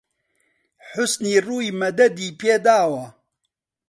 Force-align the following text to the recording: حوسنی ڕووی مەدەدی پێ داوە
حوسنی 0.87 1.33
ڕووی 1.45 1.69
مەدەدی 1.79 2.29
پێ 2.39 2.53
داوە 2.65 3.05